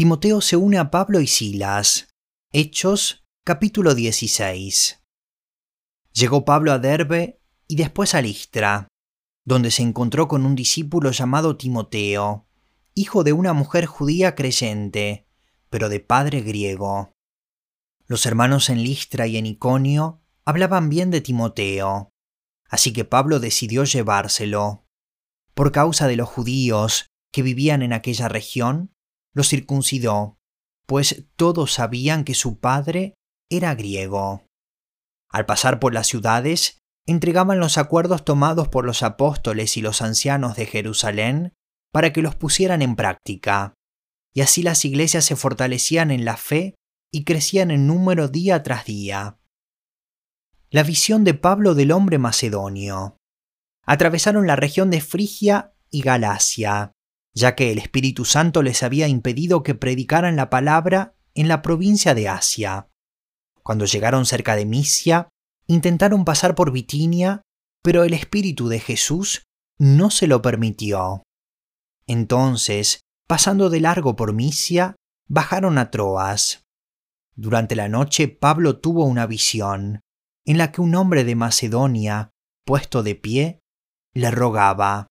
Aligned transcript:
Timoteo 0.00 0.40
se 0.40 0.56
une 0.56 0.78
a 0.78 0.90
Pablo 0.90 1.20
y 1.20 1.26
Silas. 1.26 2.08
Hechos 2.54 3.26
capítulo 3.44 3.94
16. 3.94 4.98
Llegó 6.14 6.46
Pablo 6.46 6.72
a 6.72 6.78
Derbe 6.78 7.42
y 7.68 7.76
después 7.76 8.14
a 8.14 8.22
Listra, 8.22 8.88
donde 9.44 9.70
se 9.70 9.82
encontró 9.82 10.26
con 10.26 10.46
un 10.46 10.54
discípulo 10.54 11.10
llamado 11.10 11.58
Timoteo, 11.58 12.48
hijo 12.94 13.24
de 13.24 13.34
una 13.34 13.52
mujer 13.52 13.84
judía 13.84 14.34
creyente, 14.34 15.28
pero 15.68 15.90
de 15.90 16.00
padre 16.00 16.40
griego. 16.40 17.12
Los 18.06 18.24
hermanos 18.24 18.70
en 18.70 18.82
Listra 18.82 19.26
y 19.26 19.36
en 19.36 19.44
Iconio 19.44 20.22
hablaban 20.46 20.88
bien 20.88 21.10
de 21.10 21.20
Timoteo, 21.20 22.08
así 22.70 22.94
que 22.94 23.04
Pablo 23.04 23.38
decidió 23.38 23.84
llevárselo. 23.84 24.86
Por 25.52 25.72
causa 25.72 26.08
de 26.08 26.16
los 26.16 26.26
judíos 26.30 27.04
que 27.30 27.42
vivían 27.42 27.82
en 27.82 27.92
aquella 27.92 28.28
región, 28.28 28.94
lo 29.34 29.44
circuncidó, 29.44 30.38
pues 30.86 31.24
todos 31.36 31.72
sabían 31.72 32.24
que 32.24 32.34
su 32.34 32.58
padre 32.58 33.14
era 33.50 33.74
griego. 33.74 34.44
Al 35.30 35.46
pasar 35.46 35.78
por 35.78 35.94
las 35.94 36.08
ciudades, 36.08 36.78
entregaban 37.06 37.60
los 37.60 37.78
acuerdos 37.78 38.24
tomados 38.24 38.68
por 38.68 38.84
los 38.84 39.02
apóstoles 39.02 39.76
y 39.76 39.82
los 39.82 40.02
ancianos 40.02 40.56
de 40.56 40.66
Jerusalén 40.66 41.52
para 41.92 42.12
que 42.12 42.22
los 42.22 42.34
pusieran 42.34 42.82
en 42.82 42.96
práctica, 42.96 43.74
y 44.32 44.42
así 44.42 44.62
las 44.62 44.84
iglesias 44.84 45.24
se 45.24 45.36
fortalecían 45.36 46.10
en 46.10 46.24
la 46.24 46.36
fe 46.36 46.74
y 47.12 47.24
crecían 47.24 47.70
en 47.70 47.86
número 47.86 48.28
día 48.28 48.62
tras 48.62 48.84
día. 48.84 49.38
La 50.70 50.84
visión 50.84 51.24
de 51.24 51.34
Pablo 51.34 51.74
del 51.74 51.90
hombre 51.90 52.18
macedonio. 52.18 53.16
Atravesaron 53.84 54.46
la 54.46 54.54
región 54.54 54.90
de 54.90 55.00
Frigia 55.00 55.74
y 55.90 56.02
Galacia, 56.02 56.92
ya 57.34 57.54
que 57.54 57.70
el 57.70 57.78
Espíritu 57.78 58.24
Santo 58.24 58.62
les 58.62 58.82
había 58.82 59.08
impedido 59.08 59.62
que 59.62 59.74
predicaran 59.74 60.36
la 60.36 60.50
palabra 60.50 61.14
en 61.34 61.48
la 61.48 61.62
provincia 61.62 62.14
de 62.14 62.28
Asia. 62.28 62.88
Cuando 63.62 63.84
llegaron 63.84 64.26
cerca 64.26 64.56
de 64.56 64.66
Misia, 64.66 65.28
intentaron 65.66 66.24
pasar 66.24 66.54
por 66.54 66.72
Bitinia, 66.72 67.42
pero 67.82 68.04
el 68.04 68.14
Espíritu 68.14 68.68
de 68.68 68.80
Jesús 68.80 69.44
no 69.78 70.10
se 70.10 70.26
lo 70.26 70.42
permitió. 70.42 71.22
Entonces, 72.06 73.00
pasando 73.28 73.70
de 73.70 73.80
largo 73.80 74.16
por 74.16 74.32
Misia, 74.32 74.96
bajaron 75.28 75.78
a 75.78 75.90
Troas. 75.90 76.64
Durante 77.36 77.76
la 77.76 77.88
noche 77.88 78.28
Pablo 78.28 78.80
tuvo 78.80 79.04
una 79.04 79.26
visión, 79.26 80.00
en 80.44 80.58
la 80.58 80.72
que 80.72 80.80
un 80.80 80.94
hombre 80.96 81.24
de 81.24 81.36
Macedonia, 81.36 82.30
puesto 82.66 83.02
de 83.02 83.14
pie, 83.14 83.60
le 84.12 84.30
rogaba, 84.30 85.06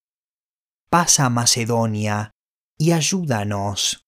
pasa 0.89 1.25
a 1.25 1.29
Macedonia 1.29 2.31
y 2.77 2.91
ayúdanos. 2.91 4.05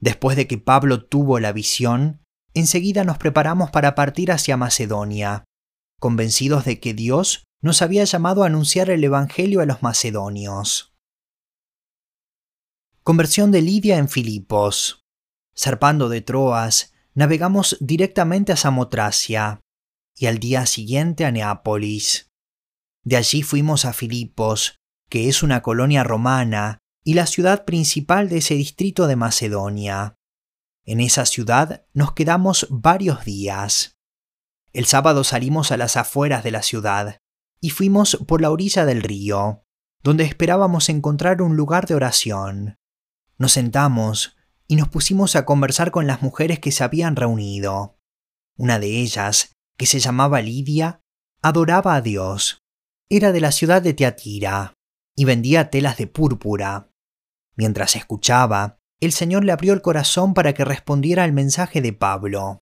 Después 0.00 0.36
de 0.36 0.46
que 0.46 0.58
Pablo 0.58 1.06
tuvo 1.06 1.40
la 1.40 1.52
visión, 1.52 2.22
enseguida 2.52 3.04
nos 3.04 3.18
preparamos 3.18 3.70
para 3.70 3.94
partir 3.94 4.30
hacia 4.30 4.56
Macedonia, 4.56 5.44
convencidos 5.98 6.64
de 6.64 6.78
que 6.78 6.92
Dios 6.92 7.44
nos 7.62 7.80
había 7.80 8.04
llamado 8.04 8.42
a 8.42 8.46
anunciar 8.46 8.90
el 8.90 9.02
Evangelio 9.02 9.60
a 9.60 9.66
los 9.66 9.82
macedonios. 9.82 10.94
Conversión 13.02 13.50
de 13.50 13.62
Lidia 13.62 13.96
en 13.96 14.08
Filipos. 14.08 15.04
Zarpando 15.56 16.08
de 16.08 16.20
Troas, 16.20 16.92
navegamos 17.14 17.78
directamente 17.80 18.52
a 18.52 18.56
Samotracia 18.56 19.60
y 20.16 20.26
al 20.26 20.38
día 20.38 20.66
siguiente 20.66 21.24
a 21.24 21.30
Neápolis. 21.30 22.30
De 23.04 23.16
allí 23.16 23.42
fuimos 23.42 23.84
a 23.84 23.92
Filipos, 23.92 24.76
que 25.08 25.28
es 25.28 25.42
una 25.42 25.62
colonia 25.62 26.04
romana 26.04 26.78
y 27.04 27.14
la 27.14 27.26
ciudad 27.26 27.64
principal 27.64 28.28
de 28.28 28.38
ese 28.38 28.54
distrito 28.54 29.06
de 29.06 29.16
Macedonia. 29.16 30.16
En 30.84 31.00
esa 31.00 31.26
ciudad 31.26 31.86
nos 31.92 32.12
quedamos 32.12 32.66
varios 32.70 33.24
días. 33.24 33.96
El 34.72 34.86
sábado 34.86 35.22
salimos 35.22 35.70
a 35.70 35.76
las 35.76 35.96
afueras 35.96 36.42
de 36.42 36.50
la 36.50 36.62
ciudad 36.62 37.18
y 37.60 37.70
fuimos 37.70 38.18
por 38.26 38.40
la 38.40 38.50
orilla 38.50 38.84
del 38.84 39.02
río, 39.02 39.62
donde 40.02 40.24
esperábamos 40.24 40.88
encontrar 40.88 41.42
un 41.42 41.56
lugar 41.56 41.86
de 41.86 41.94
oración. 41.94 42.78
Nos 43.38 43.52
sentamos 43.52 44.36
y 44.66 44.76
nos 44.76 44.88
pusimos 44.88 45.36
a 45.36 45.44
conversar 45.44 45.90
con 45.90 46.06
las 46.06 46.22
mujeres 46.22 46.58
que 46.58 46.72
se 46.72 46.84
habían 46.84 47.16
reunido. 47.16 47.98
Una 48.56 48.78
de 48.78 49.00
ellas, 49.00 49.52
que 49.76 49.86
se 49.86 50.00
llamaba 50.00 50.40
Lidia, 50.40 51.00
adoraba 51.42 51.94
a 51.94 52.00
Dios. 52.00 52.62
Era 53.10 53.32
de 53.32 53.40
la 53.40 53.52
ciudad 53.52 53.82
de 53.82 53.94
Teatira 53.94 54.74
y 55.16 55.24
vendía 55.24 55.70
telas 55.70 55.96
de 55.96 56.06
púrpura. 56.06 56.90
Mientras 57.56 57.96
escuchaba, 57.96 58.78
el 59.00 59.12
Señor 59.12 59.44
le 59.44 59.52
abrió 59.52 59.72
el 59.72 59.82
corazón 59.82 60.34
para 60.34 60.54
que 60.54 60.64
respondiera 60.64 61.24
al 61.24 61.32
mensaje 61.32 61.80
de 61.80 61.92
Pablo. 61.92 62.60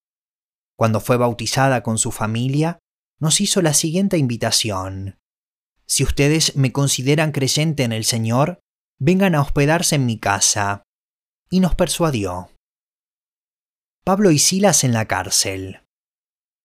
Cuando 0.77 1.01
fue 1.01 1.17
bautizada 1.17 1.83
con 1.83 1.99
su 1.99 2.11
familia, 2.11 2.79
nos 3.21 3.41
hizo 3.41 3.63
la 3.63 3.75
siguiente 3.75 4.19
invitación. 4.19 5.19
Si 5.87 6.03
ustedes 6.03 6.57
me 6.57 6.73
consideran 6.73 7.33
creyente 7.33 7.85
en 7.85 7.93
el 7.93 8.05
Señor, 8.05 8.61
vengan 8.99 9.34
a 9.34 9.41
hospedarse 9.41 9.97
en 9.97 10.07
mi 10.07 10.19
casa. 10.19 10.83
Y 11.51 11.61
nos 11.61 11.75
persuadió. 11.75 12.51
Pablo 14.05 14.31
y 14.31 14.39
Silas 14.39 14.84
en 14.84 14.93
la 14.93 15.07
cárcel. 15.07 15.83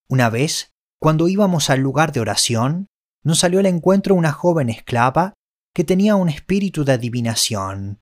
Una 0.09 0.29
vez, 0.29 0.69
cuando 0.99 1.27
íbamos 1.27 1.69
al 1.69 1.81
lugar 1.81 2.11
de 2.11 2.21
oración, 2.21 2.87
nos 3.23 3.39
salió 3.39 3.59
al 3.59 3.65
encuentro 3.67 4.15
una 4.15 4.31
joven 4.31 4.69
esclava 4.69 5.33
que 5.77 5.83
tenía 5.83 6.15
un 6.15 6.27
espíritu 6.27 6.83
de 6.85 6.93
adivinación. 6.93 8.01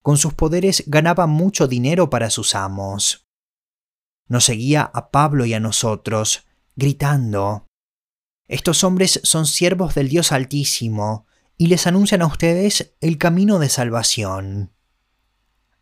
Con 0.00 0.16
sus 0.16 0.32
poderes 0.34 0.84
ganaba 0.86 1.26
mucho 1.26 1.66
dinero 1.66 2.08
para 2.08 2.30
sus 2.30 2.54
amos. 2.54 3.26
Nos 4.28 4.44
seguía 4.44 4.82
a 4.82 5.10
Pablo 5.10 5.44
y 5.44 5.52
a 5.52 5.58
nosotros, 5.58 6.46
gritando, 6.76 7.66
Estos 8.46 8.84
hombres 8.84 9.20
son 9.24 9.46
siervos 9.46 9.96
del 9.96 10.08
Dios 10.08 10.30
Altísimo, 10.30 11.26
y 11.56 11.66
les 11.66 11.88
anuncian 11.88 12.22
a 12.22 12.26
ustedes 12.26 12.94
el 13.00 13.18
camino 13.18 13.58
de 13.58 13.70
salvación. 13.70 14.72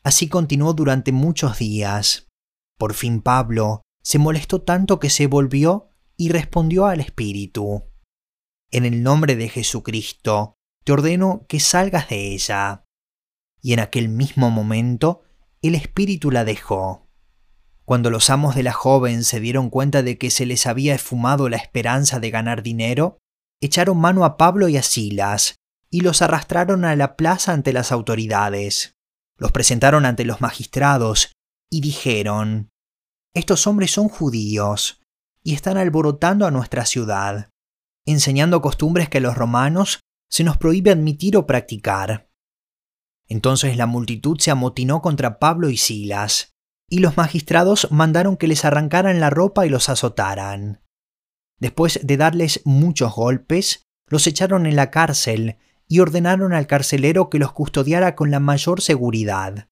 Así 0.02 0.30
continuó 0.30 0.72
durante 0.72 1.12
muchos 1.12 1.58
días. 1.58 2.26
Por 2.78 2.94
fin 2.94 3.20
Pablo 3.20 3.82
se 4.02 4.18
molestó 4.18 4.62
tanto 4.62 4.98
que 4.98 5.10
se 5.10 5.26
volvió 5.26 5.90
y 6.16 6.30
respondió 6.30 6.86
al 6.86 7.00
Espíritu. 7.00 7.82
En 8.70 8.86
el 8.86 9.02
nombre 9.02 9.36
de 9.36 9.50
Jesucristo, 9.50 10.57
te 10.88 10.92
ordeno 10.92 11.44
que 11.50 11.60
salgas 11.60 12.08
de 12.08 12.32
ella. 12.32 12.86
Y 13.60 13.74
en 13.74 13.80
aquel 13.80 14.08
mismo 14.08 14.48
momento 14.48 15.20
el 15.60 15.74
espíritu 15.74 16.30
la 16.30 16.46
dejó. 16.46 17.10
Cuando 17.84 18.10
los 18.10 18.30
amos 18.30 18.54
de 18.54 18.62
la 18.62 18.72
joven 18.72 19.22
se 19.22 19.38
dieron 19.38 19.68
cuenta 19.68 20.02
de 20.02 20.16
que 20.16 20.30
se 20.30 20.46
les 20.46 20.66
había 20.66 20.94
esfumado 20.94 21.50
la 21.50 21.58
esperanza 21.58 22.20
de 22.20 22.30
ganar 22.30 22.62
dinero, 22.62 23.18
echaron 23.60 23.98
mano 23.98 24.24
a 24.24 24.38
Pablo 24.38 24.66
y 24.70 24.78
a 24.78 24.82
Silas 24.82 25.56
y 25.90 26.00
los 26.00 26.22
arrastraron 26.22 26.86
a 26.86 26.96
la 26.96 27.16
plaza 27.16 27.52
ante 27.52 27.74
las 27.74 27.92
autoridades. 27.92 28.94
Los 29.36 29.52
presentaron 29.52 30.06
ante 30.06 30.24
los 30.24 30.40
magistrados 30.40 31.32
y 31.70 31.82
dijeron, 31.82 32.70
Estos 33.34 33.66
hombres 33.66 33.90
son 33.90 34.08
judíos 34.08 35.02
y 35.44 35.52
están 35.52 35.76
alborotando 35.76 36.46
a 36.46 36.50
nuestra 36.50 36.86
ciudad, 36.86 37.50
enseñando 38.06 38.62
costumbres 38.62 39.10
que 39.10 39.20
los 39.20 39.36
romanos 39.36 40.00
se 40.30 40.44
nos 40.44 40.56
prohíbe 40.56 40.90
admitir 40.90 41.36
o 41.36 41.46
practicar. 41.46 42.30
Entonces 43.28 43.76
la 43.76 43.86
multitud 43.86 44.38
se 44.40 44.50
amotinó 44.50 45.02
contra 45.02 45.38
Pablo 45.38 45.68
y 45.68 45.76
Silas, 45.76 46.54
y 46.88 47.00
los 47.00 47.16
magistrados 47.16 47.88
mandaron 47.90 48.36
que 48.36 48.48
les 48.48 48.64
arrancaran 48.64 49.20
la 49.20 49.30
ropa 49.30 49.66
y 49.66 49.68
los 49.68 49.88
azotaran. 49.88 50.82
Después 51.58 52.00
de 52.02 52.16
darles 52.16 52.62
muchos 52.64 53.14
golpes, 53.14 53.84
los 54.08 54.26
echaron 54.26 54.66
en 54.66 54.76
la 54.76 54.90
cárcel 54.90 55.58
y 55.86 56.00
ordenaron 56.00 56.52
al 56.52 56.66
carcelero 56.66 57.28
que 57.28 57.38
los 57.38 57.52
custodiara 57.52 58.14
con 58.14 58.30
la 58.30 58.40
mayor 58.40 58.80
seguridad. 58.80 59.68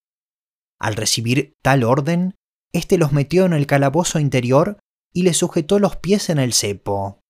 Al 0.79 0.97
recibir 0.97 1.55
tal 1.63 1.85
orden, 1.85 2.35
éste 2.73 2.99
los 2.99 3.13
metió 3.13 3.47
en 3.47 3.55
el 3.55 3.67
calabozo 3.67 4.19
interior 4.19 4.79
y 5.13 5.23
les 5.23 5.39
sujetó 5.39 5.79
los 5.79 5.97
pies 5.97 6.29
en 6.29 6.39
el 6.39 6.53
cepo. 6.53 7.21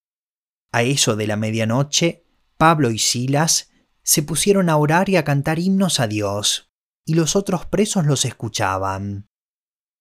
A 0.72 0.82
eso 0.82 1.14
de 1.14 1.28
la 1.28 1.36
medianoche, 1.36 2.25
Pablo 2.56 2.90
y 2.90 2.98
Silas 2.98 3.70
se 4.02 4.22
pusieron 4.22 4.70
a 4.70 4.76
orar 4.76 5.08
y 5.08 5.16
a 5.16 5.24
cantar 5.24 5.58
himnos 5.58 6.00
a 6.00 6.06
Dios, 6.06 6.70
y 7.04 7.14
los 7.14 7.36
otros 7.36 7.66
presos 7.66 8.06
los 8.06 8.24
escuchaban. 8.24 9.28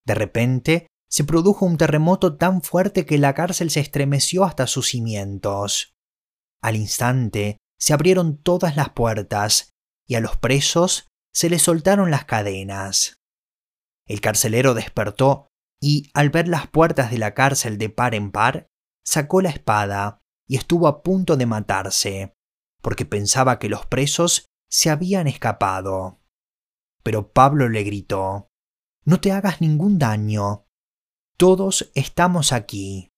De 0.06 0.16
repente 0.16 0.88
se 1.10 1.24
produjo 1.24 1.66
un 1.66 1.78
terremoto 1.78 2.38
tan 2.38 2.62
fuerte 2.62 3.06
que 3.06 3.18
la 3.18 3.34
cárcel 3.34 3.72
se 3.72 3.80
estremeció 3.80 4.44
hasta 4.44 4.68
sus 4.68 4.90
cimientos. 4.90 5.96
Al 6.62 6.76
instante 6.76 7.58
se 7.80 7.94
abrieron 7.94 8.38
todas 8.38 8.76
las 8.76 8.90
puertas 8.90 9.72
y 10.08 10.16
a 10.16 10.20
los 10.20 10.38
presos 10.38 11.08
se 11.34 11.50
les 11.50 11.64
soltaron 11.64 12.12
las 12.12 12.26
cadenas. 12.26 13.16
El 14.08 14.22
carcelero 14.22 14.74
despertó 14.74 15.48
y, 15.82 16.10
al 16.14 16.30
ver 16.30 16.48
las 16.48 16.68
puertas 16.68 17.12
de 17.12 17.18
la 17.18 17.34
cárcel 17.34 17.78
de 17.78 17.90
par 17.90 18.16
en 18.16 18.32
par, 18.32 18.68
sacó 19.04 19.42
la 19.42 19.50
espada 19.50 20.22
y 20.48 20.58
estuvo 20.58 20.88
a 20.88 21.02
punto 21.02 21.38
de 21.38 21.46
matarse 21.46 22.35
porque 22.86 23.04
pensaba 23.04 23.58
que 23.58 23.68
los 23.68 23.88
presos 23.88 24.46
se 24.70 24.92
habían 24.92 25.26
escapado. 25.26 26.22
Pero 27.02 27.32
Pablo 27.34 27.68
le 27.68 27.82
gritó, 27.82 28.52
no 29.06 29.20
te 29.20 29.32
hagas 29.32 29.60
ningún 29.60 29.98
daño. 29.98 30.68
Todos 31.36 31.92
estamos 31.96 32.52
aquí. 32.52 33.10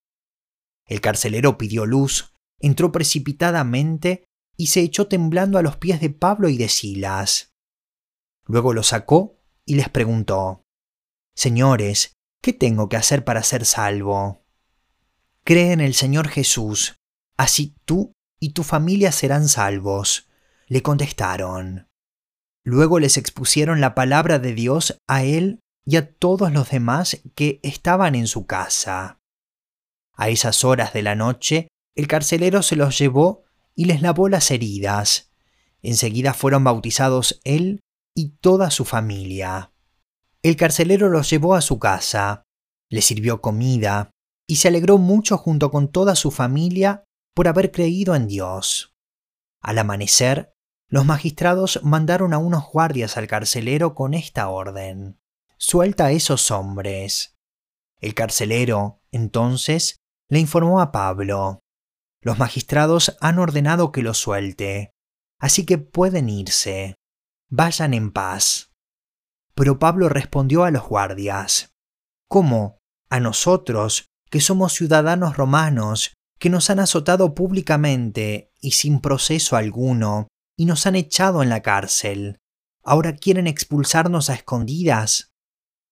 El 0.86 1.02
carcelero 1.02 1.58
pidió 1.58 1.86
luz, 1.86 2.34
entró 2.62 2.94
precipitadamente 2.94 4.24
y 4.56 4.68
se 4.68 4.80
echó 4.80 5.10
temblando 5.10 5.58
a 5.58 5.62
los 5.62 5.76
pies 5.76 6.00
de 6.00 6.12
Pablo 6.12 6.48
y 6.48 6.56
de 6.56 6.70
Silas. 6.70 7.54
Luego 8.46 8.72
los 8.72 8.88
sacó 8.88 9.38
y 9.66 9.76
les 9.76 9.90
preguntó, 9.90 10.64
Señores, 11.36 12.14
¿qué 12.42 12.54
tengo 12.54 12.88
que 12.88 12.96
hacer 12.96 13.26
para 13.26 13.44
ser 13.44 13.66
salvo? 13.66 14.46
Cree 15.44 15.74
en 15.74 15.82
el 15.82 15.94
Señor 15.94 16.30
Jesús, 16.30 16.96
así 17.36 17.76
tú 17.84 18.14
y 18.40 18.50
tu 18.50 18.64
familia 18.64 19.12
serán 19.12 19.48
salvos, 19.48 20.28
le 20.68 20.82
contestaron. 20.82 21.88
Luego 22.64 23.00
les 23.00 23.18
expusieron 23.18 23.82
la 23.82 23.96
palabra 23.96 24.40
de 24.40 24.54
Dios 24.54 24.98
a 25.08 25.24
él 25.24 25.62
y 25.86 25.96
a 25.96 26.12
todos 26.12 26.52
los 26.52 26.70
demás 26.70 27.22
que 27.34 27.60
estaban 27.64 28.14
en 28.16 28.28
su 28.28 28.46
casa. 28.46 29.20
A 30.14 30.30
esas 30.30 30.64
horas 30.64 30.94
de 30.94 31.02
la 31.02 31.16
noche, 31.16 31.70
el 31.96 32.08
carcelero 32.08 32.62
se 32.62 32.76
los 32.76 32.98
llevó 32.98 33.46
y 33.74 33.86
les 33.86 34.02
lavó 34.02 34.28
las 34.28 34.52
heridas. 34.52 35.32
Enseguida 35.82 36.34
fueron 36.34 36.64
bautizados 36.64 37.40
él 37.44 37.80
y 38.14 38.30
toda 38.42 38.70
su 38.72 38.84
familia. 38.84 39.72
El 40.44 40.56
carcelero 40.56 41.10
los 41.10 41.30
llevó 41.30 41.56
a 41.56 41.62
su 41.62 41.80
casa, 41.80 42.44
les 42.90 43.06
sirvió 43.06 43.42
comida 43.42 44.12
y 44.48 44.58
se 44.58 44.68
alegró 44.68 44.98
mucho 44.98 45.38
junto 45.38 45.72
con 45.72 45.88
toda 45.90 46.16
su 46.16 46.32
familia 46.32 47.04
por 47.38 47.48
haber 47.48 47.72
creído 47.72 48.16
en 48.16 48.26
Dios. 48.26 48.96
Al 49.62 49.78
amanecer, 49.78 50.56
los 50.90 51.06
magistrados 51.06 51.82
mandaron 51.84 52.34
a 52.34 52.40
unos 52.40 52.64
guardias 52.72 53.16
al 53.16 53.28
carcelero 53.28 53.94
con 53.94 54.16
esta 54.16 54.50
orden 54.50 55.20
suelta 55.60 56.06
a 56.08 56.12
esos 56.14 56.50
hombres. 56.50 57.38
El 58.02 58.16
carcelero, 58.16 59.04
entonces, 59.12 60.00
le 60.30 60.40
informó 60.40 60.82
a 60.82 60.92
Pablo. 60.92 61.60
Los 62.24 62.40
magistrados 62.40 63.16
han 63.22 63.38
ordenado 63.38 63.92
que 63.92 64.02
lo 64.02 64.16
suelte, 64.16 64.96
así 65.40 65.64
que 65.64 65.78
pueden 65.78 66.30
irse. 66.30 66.96
Vayan 67.52 67.94
en 67.94 68.12
paz. 68.12 68.72
Pero 69.54 69.78
Pablo 69.78 70.10
respondió 70.10 70.64
a 70.64 70.72
los 70.72 70.88
guardias, 70.88 71.70
¿Cómo? 72.28 72.80
A 73.12 73.20
nosotros, 73.20 74.08
que 74.32 74.42
somos 74.42 74.74
ciudadanos 74.74 75.38
romanos, 75.38 76.17
que 76.40 76.50
nos 76.50 76.70
han 76.70 76.80
azotado 76.80 77.34
públicamente 77.34 78.52
y 78.60 78.72
sin 78.72 79.00
proceso 79.02 79.56
alguno, 79.56 80.28
y 80.58 80.66
nos 80.66 80.86
han 80.88 80.96
echado 80.96 81.44
en 81.44 81.50
la 81.50 81.62
cárcel. 81.62 82.40
¿Ahora 82.84 83.16
quieren 83.16 83.48
expulsarnos 83.48 84.30
a 84.30 84.34
escondidas? 84.34 85.32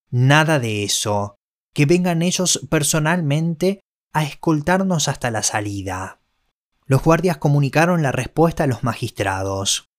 Nada 0.10 0.60
de 0.60 0.84
eso. 0.84 1.36
Que 1.74 1.86
vengan 1.86 2.22
ellos 2.22 2.66
personalmente 2.70 3.82
a 4.14 4.24
escoltarnos 4.24 5.08
hasta 5.08 5.30
la 5.30 5.44
salida. 5.44 6.22
Los 6.86 7.04
guardias 7.04 7.38
comunicaron 7.38 8.02
la 8.02 8.12
respuesta 8.12 8.64
a 8.64 8.68
los 8.68 8.84
magistrados. 8.84 9.90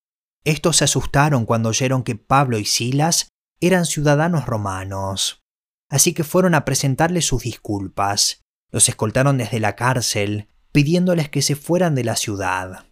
Estos 0.45 0.77
se 0.77 0.85
asustaron 0.85 1.45
cuando 1.45 1.69
oyeron 1.69 2.03
que 2.03 2.15
Pablo 2.15 2.59
y 2.59 2.65
Silas 2.65 3.29
eran 3.61 3.85
ciudadanos 3.85 4.47
romanos. 4.47 5.43
Así 5.91 6.15
que 6.15 6.25
fueron 6.25 6.55
a 6.55 6.65
presentarles 6.65 7.27
sus 7.27 7.43
disculpas. 7.43 8.46
Los 8.71 8.89
escoltaron 8.89 9.39
desde 9.39 9.61
la 9.61 9.77
cárcel, 9.77 10.49
pidiéndoles 10.73 11.29
que 11.29 11.43
se 11.43 11.57
fueran 11.57 11.95
de 11.95 12.05
la 12.05 12.17
ciudad. 12.17 12.87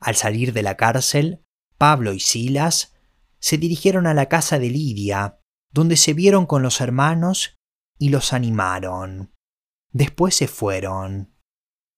Al 0.00 0.16
salir 0.16 0.52
de 0.52 0.62
la 0.62 0.76
cárcel, 0.76 1.44
Pablo 1.76 2.12
y 2.12 2.20
Silas 2.20 2.94
se 3.38 3.58
dirigieron 3.58 4.06
a 4.06 4.14
la 4.14 4.28
casa 4.28 4.58
de 4.58 4.70
Lidia, 4.70 5.40
donde 5.72 5.96
se 5.96 6.14
vieron 6.14 6.46
con 6.46 6.62
los 6.62 6.80
hermanos 6.80 7.58
y 7.98 8.08
los 8.10 8.32
animaron. 8.32 9.34
Después 9.92 10.34
se 10.34 10.46
fueron. 10.46 11.34